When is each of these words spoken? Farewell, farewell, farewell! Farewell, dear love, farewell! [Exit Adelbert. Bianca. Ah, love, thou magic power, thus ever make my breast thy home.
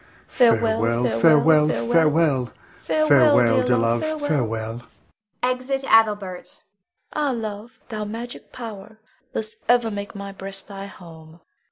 Farewell, 0.29 0.81
farewell, 1.21 1.69
farewell! 1.69 2.51
Farewell, 2.79 3.61
dear 3.61 3.77
love, 3.77 4.01
farewell! 4.01 4.81
[Exit 5.43 5.83
Adelbert. 5.83 6.63
Bianca. 6.63 6.63
Ah, 7.13 7.29
love, 7.29 7.79
thou 7.89 8.03
magic 8.03 8.51
power, 8.51 8.97
thus 9.33 9.57
ever 9.69 9.91
make 9.91 10.15
my 10.15 10.31
breast 10.31 10.67
thy 10.67 10.87
home. 10.87 11.39